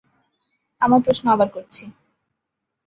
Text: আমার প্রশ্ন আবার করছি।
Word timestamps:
আমার 0.81 0.99
প্রশ্ন 1.01 1.25
আবার 1.29 1.49
করছি। 1.49 1.83